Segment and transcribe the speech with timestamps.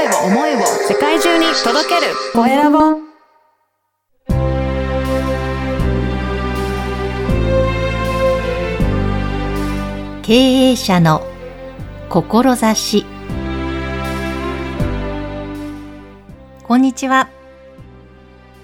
[0.00, 2.14] 声を思いを世界中に届ける。
[2.32, 2.78] コエラボ。
[10.22, 11.22] 経営者の
[12.08, 13.04] 志。
[16.62, 17.28] こんにちは。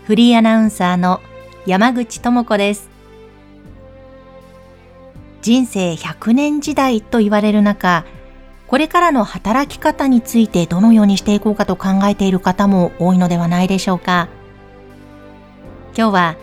[0.05, 1.21] フリーアナウンサーの
[1.67, 2.89] 山口智子です。
[5.43, 8.07] 人生100年時代と言われる中
[8.69, 14.29] これからの働き方についてどのようにしていこうかと考えている方も多いのではないでしょうか
[15.97, 16.37] 今日は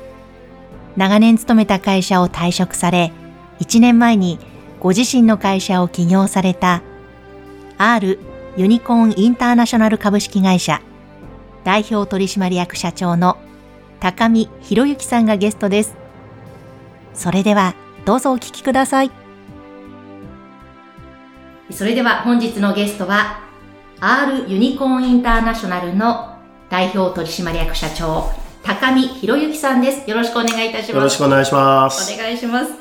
[0.96, 3.12] 長年勤めた会社を退職され
[3.60, 4.40] 1年前に
[4.80, 6.82] ご自身の会社を起業された
[7.78, 8.20] R
[8.56, 10.82] ユニコーンインターナショナル株式会社
[11.64, 13.38] 代表取締役社長の
[14.00, 15.96] 高見博之さんがゲストです。
[17.14, 17.74] それでは
[18.06, 19.23] どうぞお聞きください。
[21.72, 23.40] それでは本日のゲストは
[24.00, 26.38] R ユニコーンインターナショナルの
[26.70, 28.30] 代表取締役社長
[28.64, 30.10] 高見博之さんです。
[30.10, 30.92] よろしくお願いいたします。
[30.92, 32.14] よろしくお願いします。
[32.14, 32.72] お願いします。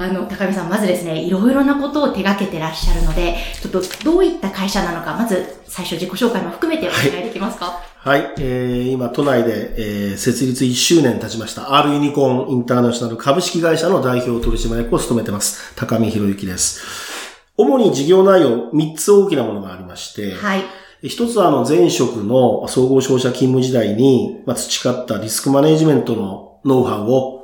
[0.00, 7.80] あの、高見さん、まずですね、いろいろなことを手掛けてらっしゃるので、ちょっとどういった会社なのか、まず最初自己紹介も含めてお願いできますか？
[7.96, 17.17] はい、はい、えー、今、都内で、えー、設立1周年経ちました、R ユニコーンインターナショナル株式会社の代表取締役を務めてます、高見博之です。
[17.58, 20.62] 主に事業内容、3つ大きなものがありまして、はい。
[21.02, 27.38] 一つはあの前職の総合商社勤務時代に、まあ、培ったリスクマネジメントのノウハウを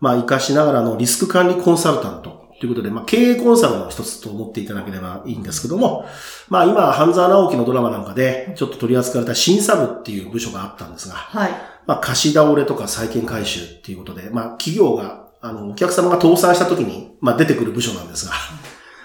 [0.00, 6.06] まあ、活かしながらのリスク管理コンサルタントということで、まあ、経営コンサルの一つと思っていただければいいんですけども、
[6.48, 11.50] まあ、今、半沢直樹のドラマなんかで、ちょっと取り扱われた審査部っていう部署があったんですが、はい。
[11.86, 18.32] まあ、貸し倒れとか債権回収っていうことで、まあ、企業が、あの、お客様が倒産した時に、まあ、出てくる部署なんですが、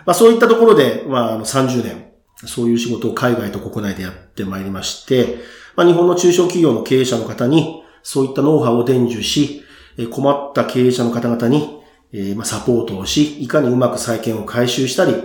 [0.05, 2.11] まあ、そういったところで、まあ、の、30年、
[2.45, 5.37] そういう仕事を海外と国内でやってまいりまして、
[5.75, 9.63] まあ、日本の中小企業の経営者の方に、そういったノウハウを伝授し、
[10.11, 11.81] 困った経営者の方々に、
[12.13, 15.15] えまサポートをし、いかにうまく債権を回収したり、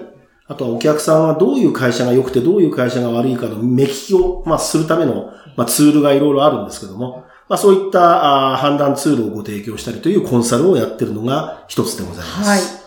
[0.51, 12.49] あとはお客さんはどういう会社が良くてどういう会社が悪いかの目利きを、まあ、するための、まあ、ツールがいろいろあるんですけども、まあ、そういったあ判断ツールをご提供したりというコンサルをやっているのが一つでございます。
[12.49, 12.80] はい。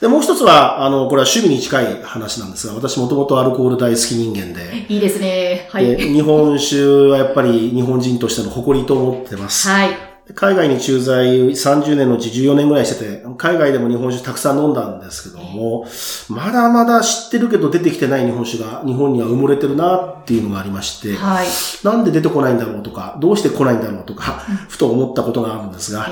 [0.00, 4.86] で、もう一つは、あの、これは趣味に近い話なんですが、私もともとアルコール大好き人間で。
[4.88, 5.68] いいですね。
[5.70, 5.96] はい。
[5.96, 9.68] 日本酒はやっぱり日本人としての誇りと思ってます。
[9.68, 10.10] はい。
[10.34, 15.86] 海外に駐在30年のうち14年ぐらいしてて、海外でも日本酒たくさん飲んだんですけども、
[16.28, 21.46] まだまだ知ってるけど出てきてない日本酒が日本には埋もれてるなっていうのがありまして、はい、
[21.84, 26.08] なんで出てこないんだろうとか、どうして来ないんだろうとか、ふと思ったことがあるんですが、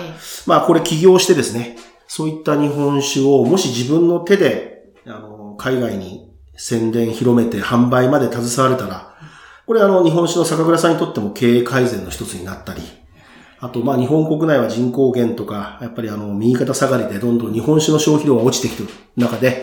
[0.47, 1.77] まあこれ起業してですね、
[2.09, 9.15] そういった日本酒をもし自分の手で、あの、海外に宣伝広めて販売まで携われたら、
[9.67, 12.81] これあの、日本酒の酒蔵さんにとっても経営改善の一つになったり、
[13.61, 19.63] あと、まあ、日本国内は人口減とか、やっぱりあの、右肩下がりでどんどん日本酒の消費量が落ちてきてる中で、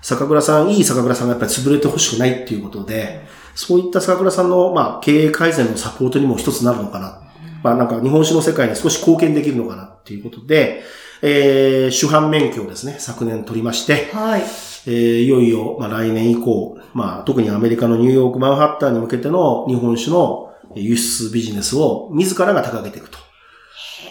[0.00, 7.20] 酒蔵さん、いい酒蔵さんがやっぱり潰れてほしくないっていうことで、そういった酒蔵さんの、まあ、経営改善のサポートにも一つなるのかな。
[7.62, 10.82] まあ、なんか日本酒の世界に少し貢献できるのかなっていうことで、
[11.22, 14.42] えー、主犯免許をですね、昨年取りまして、はい。
[14.86, 23.18] えー、いよいよ、まあ、来年以降、まあ、特にアメリカのニューヨーク、マンハッタンに向けての日本酒の輸出ビジネスを自らが高げていくと。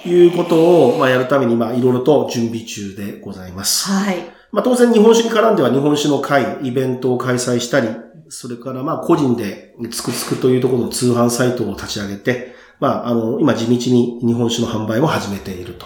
[0.06, 3.90] いうことを、まあ、やるために、まあ、いろいろと準備中でございます。
[3.90, 4.18] はい。
[4.52, 7.90] まあ、当然日本酒に絡んでは日本酒の会、イベントを開催したり、
[8.30, 15.86] それからまあ、個人でつくつくというところの通販サイトを立ち上げて、まあ、あの、今地道に日本酒の販売を始めていると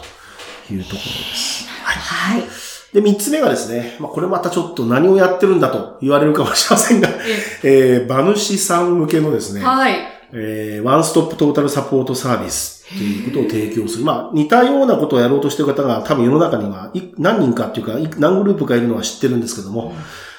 [0.71, 1.67] いうところです。
[1.67, 2.39] はい。
[2.39, 2.65] はい
[2.95, 7.09] で、三つ目がですね、まあ、これまたちょっと何をやってるんだと言われるかもしれませんが、
[7.61, 9.97] えー、馬主さん向けのですね、はい。
[10.31, 14.05] えー、ワンストップトータルサポートサービスっていうことを提供する。
[14.05, 19.91] まあ、似たようなことをやろうとしている方が多分世の中には何人かっていうか、何グループかいるのは知ってるんですけども、うん、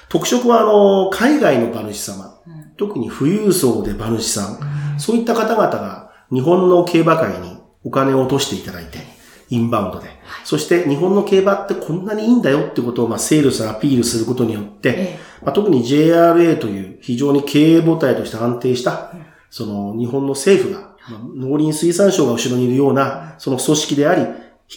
[0.08, 9.15] 特色はあの、海外の馬主様、うん、特に富裕層で馬主さん、うん、そういった方々が日本の競馬界にお金を落としていただいて、
[9.48, 10.08] インバウンドで。
[10.44, 19.12] そして日本の競馬ってこんなにいいんだよってことを、まあ、セールス、アピールすることによって、まあ、特に JRA という非常に経営母体として安定した、
[19.50, 20.96] その日本の政府が
[21.34, 24.22] 農林水産省が後ろにいるような、その組織であり、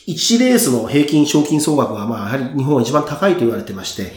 [0.07, 4.13] 1レースの平均賞金総額が、まあ、やはり日本は一番高いと言われてまして、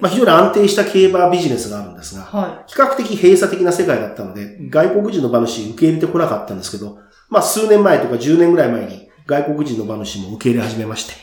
[0.00, 6.98] まあ、非常に安定した競馬ビジネスがあるんですが、はい、比較的閉鎖的な世界だったので、外国人の馬主受け入れてこなかったんですけど、
[7.28, 11.14] まあ、数年前とか10年ぐらい前に外国人の馬主も受け入れ始めまして、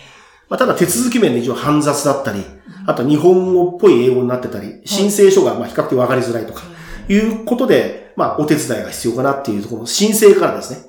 [0.49, 2.45] まあ、ただ手続き面で一応煩雑だったり、
[2.85, 6.63] あと日本語っぽい英語になってたり、申請書がまあ比較的わかりづらいとか、
[7.09, 10.79] いうことで、まあ、お手伝いが必要かなっていうところ、申請からですね。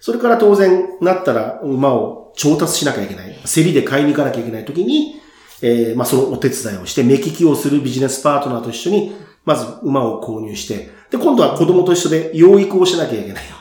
[0.00, 3.36] それから当然、なったら馬を調達しなきゃいけない。
[3.44, 5.16] 競りで買いに行かなきゃいけないときに、
[5.62, 9.12] えー、まあ、そのお手伝いをして、目利きをするビジネスパートナーと一緒に、
[9.44, 13.59] まず馬を購入して、で、今度は子供と一緒で養育をしなきゃいけない。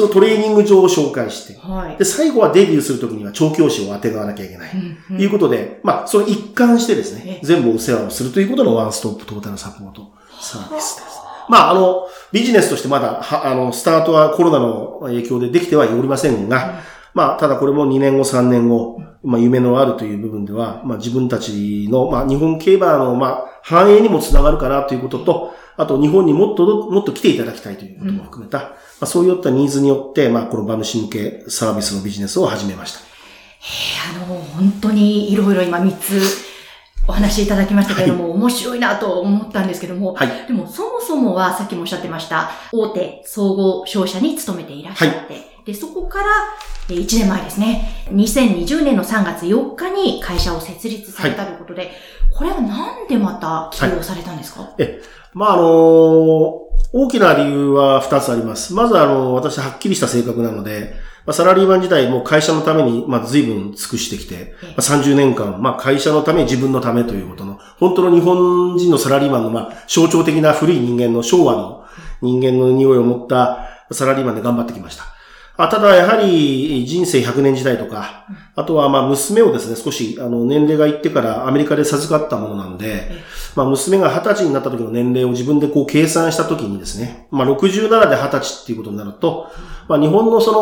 [0.00, 4.70] そのトレーニング場を紹介して、はい、で、最後はデビューするときには調教師を当てがわなきゃいけない。
[4.70, 4.76] と、
[5.10, 10.10] うん、いうことで、まあ、その一貫してですね、全部お世話をするということのワンストップトータルサポート
[10.40, 11.20] サービスです。
[11.50, 16.80] まあ、あの、ビジネスとしてまだ、は、あの、スタートはコロナの影響でできてはいおりませんが、
[17.12, 28.70] まあ、ただこれも2年後、3年後、まあ、夢のあるという部分では、まあ、自分たちの、まあ、日本競馬の、まあ、繁栄にもつながるかなということと、あと、日本にもっと、もっと来ていただきたいということも含めた、うん、ま
[29.02, 33.00] あ、そういったニーズによって、まあ、この馬主向けサービスのビジネスを始めました。
[33.00, 33.02] へ
[34.14, 36.50] あの、本当にいろいろ今3つ
[37.06, 46.26] お話しいただきましたけれども、はい、面白いなと思ったんですけども、はい、でもそもそもはさっきもおっしゃってました、大手総合商社に勤めていらっしゃって、はい、で、そこから
[46.88, 51.92] 1年前ですね、2020年の3月4日に会社を設立されたということで、
[52.32, 55.00] これはなんでまた起用されたんですか、え、
[55.32, 55.66] まあ、あのー、
[56.92, 58.74] 大きな理由は2つあります。
[58.74, 60.94] まずあの、私はっきりした性格なので、
[61.24, 71.84] まあ、サラリーマン時代も会社のために、まあ、随分尽くしてきて、まあ、30年間、まあ、会社のため、自分のためということの、本当の日本人のサラリーマンの、まあ、象徴的な古い人間の昭和の
[72.22, 75.19] 人間の匂いを持ったサラリーマンで頑張ってきました。
[75.62, 83.10] あただ、やはり、人生100年時代とか、あとは、まあ、娘をですね、少し、あの、年齢がいってからアメリカで授かったものなんで、
[83.54, 89.50] まあ、娘が20歳になった時の年齢を自分でこう計算した時にですね、まあ、67で20歳っていうことになると、
[89.86, 90.52] まあ、日本のそ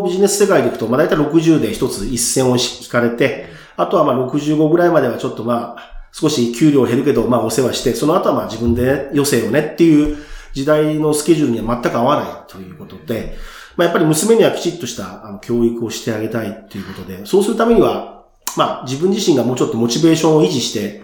[0.00, 3.46] のビジネス世界でいくと、まあ、大体60で一つ一線を引かれて、
[3.76, 10.16] あとはまあ、65ぐらいまではちょっとまあ、少し給料減るけど、まあ、お世話して、その後はまあ、自分で余生をねっていう
[10.52, 13.36] 時代のスケジュールには全く合わないということで、
[13.76, 18.24] まあ、やっぱり娘にはきちっとした教育をしてあげたいっていうことで、そうするためには、
[18.56, 21.02] まあ、自分自身がもうちょっとモチベーションを維持して、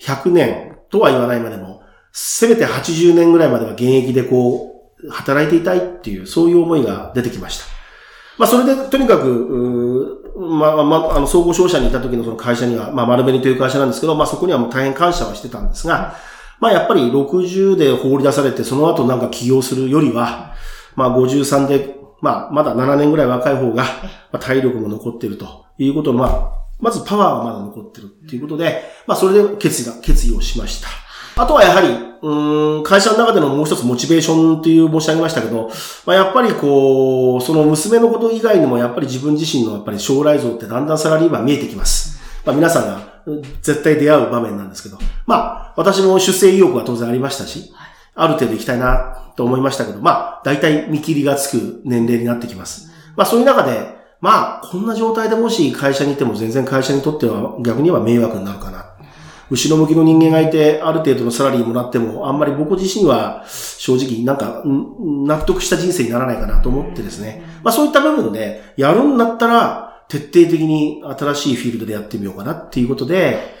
[0.00, 1.82] 100年とは言わないまでも、
[2.12, 7.64] せめて80年ぐらいまでは現役でこう、働いていたいっていう、そういう思いが出てきました。
[8.36, 16.16] まあ、それで、とにかく、まあ、まあ、あの、総合商社にいた時のその会社には、まあ、丸紅という会社なんですけど、まあ、そこにはもう大変感謝はしてたんですが、
[16.60, 20.54] まあ、やっぱり60で放り出されて、その後なんか起業するよりは、
[20.94, 23.90] まあ、53でまあ、まだ7年ぐらい若い方が、ま
[24.32, 26.50] あ、体力も残っているということの、まあ、
[26.80, 30.88] まずパワーがまだ残ってるっていうことで、まあ、それで決意が、決意をしました。
[31.40, 31.88] あとはやはり、
[32.20, 35.70] うん、会社の中でのもう一つモチベーションっていう申し上げましたけど、
[36.04, 42.18] まあ、やっぱりこう、その娘のこと以外にもやっぱり自分自身のやっぱり将来像ってだんだんサラリーマン見えてきます。
[42.44, 43.22] まあ、皆さんが
[43.62, 47.72] 絶対出会う場面なんですけど、まあ、私も出世意欲は当然ありましたし、
[48.14, 52.90] ある程度行きたいなと思いましたけど、まあ、大体見切りがつく年齢になってきます。
[53.14, 58.96] まあ、そういう中で、まあ、こんな状態でもし会社にいても全然会社にとっては逆には迷惑になるかな。
[59.48, 67.44] 後ろ向きの人間がいて、ある程度のサラリーもらっても、あんまり僕自身は正直なんか納得した人生にならないかなと思ってですね。
[67.62, 73.54] まあそういった部分で、やるんだったら徹底的に新しいフィールドでやってみようかなっていうことで、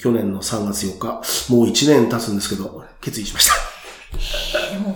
[0.00, 4.39] 去年の3月4日、もう1年経つんですけど、決意しました。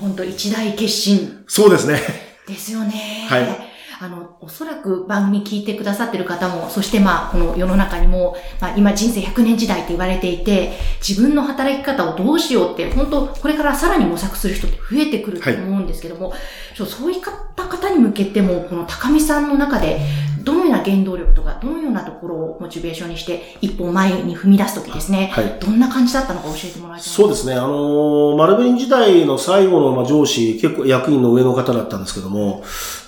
[0.05, 1.43] 本当一大決心。
[1.49, 1.99] そうですね。
[2.47, 3.27] ですよね。
[3.27, 3.64] はい。
[4.05, 10.75] あの、おそらく番組聞いてくださってる方も、そしてまあ、この世の中にも、まあ今人生100年時代って言われていて、
[11.07, 16.39] 自分の働き方をどうしようって、本当これからさらに模索する人って増えてくると思うんですけども、はい、
[16.87, 17.21] そういっ
[17.57, 20.01] た方に向けても、この高見さんの中で、
[20.45, 27.55] どのような原動力とか、どのようなところをモチベーションにして、一歩前に踏み出すときですね、はい、どんな感じだったのか教えてもらいたいそうですね。
[27.55, 32.63] あのマルベリン時代の最後のまあ上司、結構役員の上の方だったんですけども、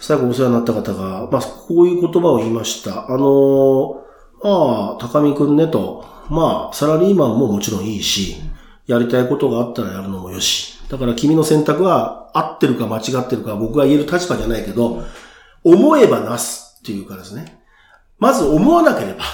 [0.06, 3.10] 最後お世話になった方が、まあ、こういう言葉を言いました。
[3.10, 4.04] あの
[4.40, 8.36] ああ、高見くんねと、まあ、サラリーマンももちろんいいし、
[8.86, 10.78] やりたいことがあったらやるのもよし。
[10.88, 15.02] だから君の選択は合ってるか間違ってるか僕が言える立場じゃないけど、
[15.64, 16.78] 思えばなす。
[16.78, 17.60] っていうかですね。
[18.20, 19.24] まず思わなければ、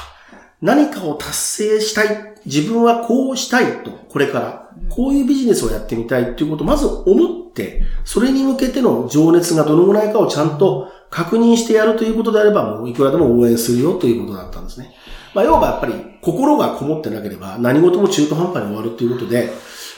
[0.63, 2.32] 何かを達成したい。
[2.47, 4.63] 自分はこうしたいと、これから。
[4.89, 14.95] こういうビジネスをやってみたいっていうことをまず思って、それに向けての情熱がどのぐらいかをちゃんと確認してやるということであれば、もういくらでも応援するよということだったんですね。
[15.35, 19.51] まあ、要はやっぱり心がこもってなければ何事も中途半端に終わるということで、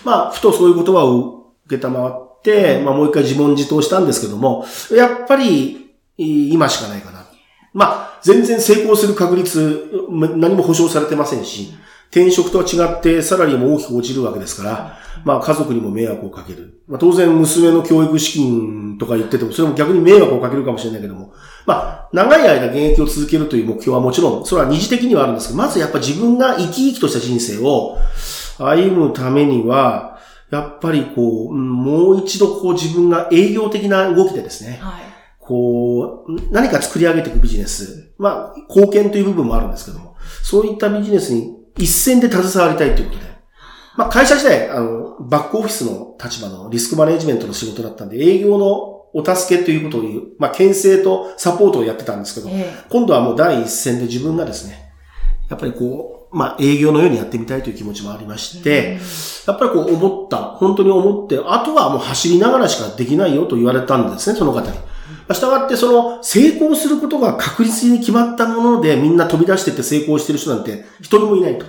[0.05, 7.25] まあ、ふとそういう言葉を受けたまわって、まあ、もう一回自問自答したんですけども、やっぱり今しかないかな。
[7.73, 11.75] まあ、全然成功する確率、何も保証されてませんし、
[12.15, 16.81] 転職とは違ってサラリーも大きく落ちるわけですから、まあ家族にも迷惑をかける。
[16.87, 21.33] まあ当然娘の教育資金とか言ってても、それも逆に迷惑をかけるかもしれないけども、
[21.67, 27.99] まあ長い間現役を続けるという目標はもちろん、それは二次的にはあるんですけど、まずやっぱ自分が生き生きとした人生を
[28.59, 30.21] 歩むためには、
[30.53, 35.03] やっぱりこう、もう一度こう自分が営業的な動きでですね、はい、
[35.41, 43.27] こう、何か作り上げていくビジネス、まあ貢献という部分もあるんですけども、そういったビジネスに一線で携わりたいということで、
[43.97, 54.93] まあ会社時代、あの、バックオフィスの立場のリスクマネジメントの仕事だったんで、営業のお助けということを言う、まあ、牽制とサポートをやってたんですけど、えー、今度はもう第一線で自分がですね、
[55.49, 58.99] やっぱりこう、まあ、営業のようにやってみたいという気持ちもありまして、
[59.47, 64.77] やっぱりこう思った、本当に思って、あとはもう走りながらしかできないよと言われたんですね、その方に。
[65.33, 71.65] したがって、その、成功することが確実に決まったものでみんな飛び出してって成功してる人なんて一人もいないと。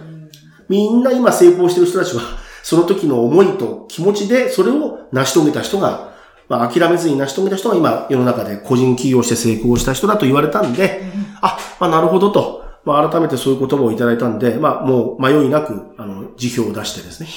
[0.68, 2.22] みんな今成功してる人たちは、
[2.64, 6.16] その時の思いと気持ちでそれを成し遂げた人が、
[6.50, 11.04] まあ、諦めずに成し遂げた人が今世の中で個人起業して成功した人だと言われたんで、
[11.42, 12.66] あ、まあ、なるほどと。
[12.84, 17.30] まあ、改めてそういう言葉をいただいたんで、まあ、もう迷いなく、あの、辞表を出してですね、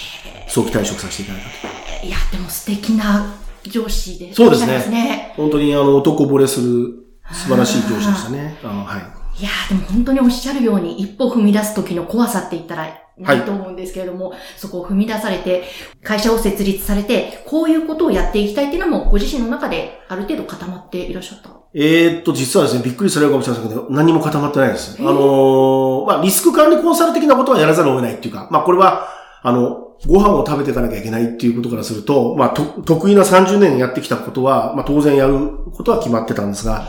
[0.46, 2.06] 早期退職させていただいたと。
[2.06, 3.34] いや、でも素敵な
[3.68, 5.32] 上司で、そうですね。
[5.36, 6.94] 本当にあの、男惚れする
[7.32, 8.58] 素晴らしい上司でしたね。
[8.62, 9.18] あの、はい。
[9.40, 15.64] いやでも本当におっしゃるように、一歩踏み出す時の怖さって言ったらないと思うんですけれども、はい、そこを踏み出されて、
[16.02, 24.96] 会社を設立されて、こういうことをやっていきたいっていうのも、ご自身の中である程度固まっていらっしゃったえー、っと、実はですね、びっくりされるかもしれませんけど、何も固まってないです。
[24.98, 29.08] あのー、まあ、リスク管理コンサル的なことはやらざるを得ないっていうか、まあ、これは、
[29.42, 36.86] あの、ご飯を食べていかなきゃいけないっていうことからすると、まあ、と、得意な30年やってきたことは、まあ、当然やることは決まってたんですが、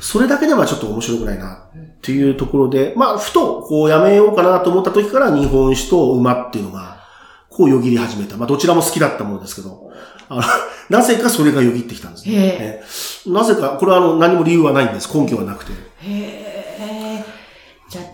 [0.00, 7.02] それだけではちょっと面白くないな、っていうところで、まあ、ふと、こう、やめようかなと思った時から日本酒と馬っていうのが、
[7.50, 8.36] こうよぎり始めた。
[8.36, 9.90] まあ、どちらも好きだったものですけど、
[10.28, 10.42] あの、
[10.90, 12.82] なぜかそれがよぎってきたんですね。
[13.26, 15.16] なぜか、これはあの、何も理由はないんです。
[15.16, 15.72] 根拠はなくて。
[16.02, 16.53] へじゃあ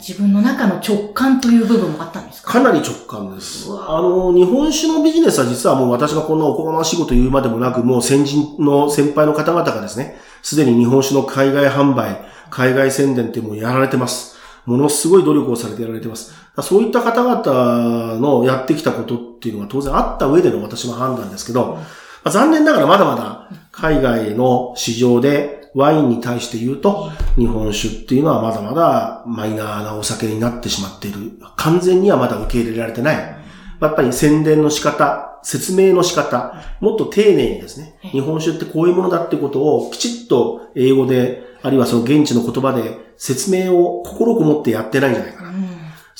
[0.00, 2.52] 自分の中の直感という部分もあったんですか？
[2.52, 3.68] かなり直感です。
[3.70, 12.18] あの、日本酒のビジネスは実はもう私がこんなおこがましいこと言うまでもなく、もう先人の先輩の方々がですね、すでに日本酒の海外販売、
[12.50, 14.38] 海外宣伝ってもうやられてます。
[14.66, 16.34] ものすごい努力をされてやられてます。
[16.62, 21.78] そういった方々のやってきたことっていうのは当然あった上での私の判断ですけど、
[22.24, 31.32] 残念ながらまだまだ海外の市場でワインに対して言うと、日本酒っていうのはまだまだマイナーなお酒になってしまっている。
[31.56, 33.16] 完全にはまだ受け入れられてない。
[33.16, 45.50] やっぱり宣伝の仕方、説明の仕方、もっと丁寧にですね、日本酒ってこういうものだってことをきちっと英語で、あるいはその現地の言葉で説明を心こもってやってないんじゃないかな。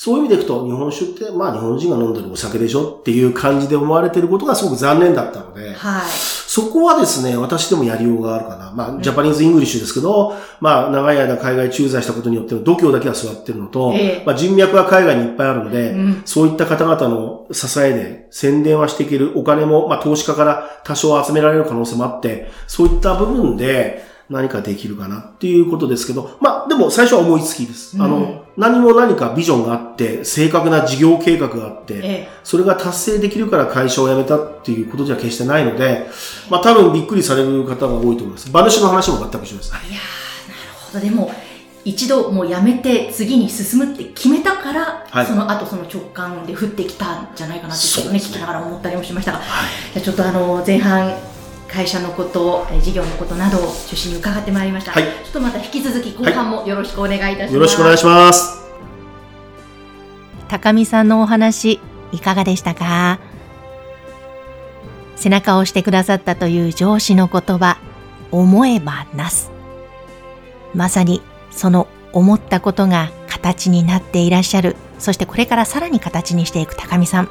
[0.03, 6.01] そういう意味でいくと、日本酒って、まあ日本人が飲んでるお酒でしょっていう感じで思われてることがすごく残念だったので、はい。
[6.07, 8.71] そこはですね、私でもやりようがあるかな。
[8.71, 27.97] まあ、ジャパニーズ・イングリッシュですけど、まあ、長い間海外駐在したことによって度胸だけは据わってるのと、えー、まあ、人脈は海外にいっぱいあるので、うん、そういった方々の支えで宣伝はしていける、お金も、まあ、投資家から多少集められる可能性もあって、そういった部分で、何かできるかなっていうことですけど、まあ、でも最初は思いつきです。
[27.97, 36.07] うん、あの、何も何かビジョンがあって、正確な事業計画があって、ええ、それが達成できるから会社を辞めたっていうことじゃ決してないので、
[36.49, 38.49] まあ多分びっくりされる方が多いと思います。
[38.49, 39.69] 馬主の話も全く一緒です。
[39.69, 39.99] いやなる
[40.91, 40.99] ほど。
[40.99, 41.31] でも、
[41.83, 51.11] 一度もう辞めて次に進むって決めたから、はい、その後その直感で降ってきたんじゃないかなってちょっとね、聞きながら思ったりもしましたが、はい、じゃちょっとあの、前半、
[51.71, 54.91] 会社のこと、事業のことなどを中心に伺ってまいりました。
[54.91, 57.53] はい、ちょっとまた引き続き後半もよろしくお願いいたします。
[57.53, 58.61] よろしくお願いします。
[60.49, 61.79] 高見さんのお話、
[62.11, 63.19] いかがでしたか？
[65.15, 67.77] 背中を押してくださったという上司の言葉、
[68.31, 69.49] 思えばなす。
[70.73, 77.29] まさにその思ったことが形になっていらっしゃる、そしてこれからさらに形にしていく高見さん。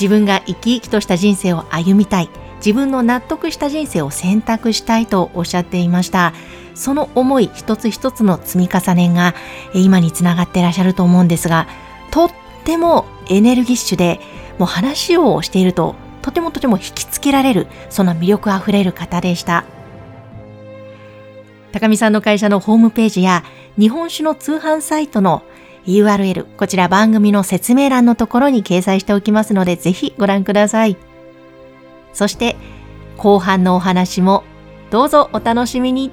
[0.00, 2.30] 自分が生き生きとした人生を歩みたい。
[2.64, 6.32] 自分の納得した人生を選択したいとおっしゃっていました。
[6.74, 9.34] その思い一つ一つの積み重ねが
[9.74, 11.66] 今につながっていらっしゃると思うんですが、
[12.12, 12.30] とっ
[12.64, 14.20] てもエネルギッシュで、
[14.58, 19.64] もう話をしているととてもとても引きつけられる、そんな魅力あふれる方でした。
[21.72, 23.44] 高見さんの会社のホームページや
[23.78, 25.42] 日本酒の通販サイトの
[25.86, 31.11] URL、こちら番組の説明欄のところに掲載しておきますので、ぜひご覧ください。
[32.12, 32.56] そして
[33.16, 34.44] 後半のお話も
[34.90, 36.10] どうぞお楽しみに。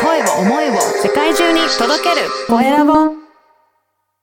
[0.00, 2.28] 声を思いを世界中に届ける。
[2.48, 3.23] コエラボ。